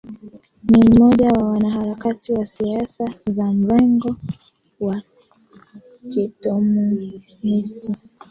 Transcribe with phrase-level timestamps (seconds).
[0.69, 4.15] Ni mmoja wa wanaharakati wa siasa za mrengo
[4.79, 5.01] wa
[6.09, 7.91] Kikomunisti